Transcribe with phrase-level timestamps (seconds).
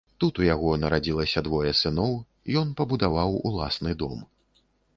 [0.21, 2.17] Тут у яго нарадзілася двое сыноў,
[2.63, 4.17] ён пабудаваў уласны дом.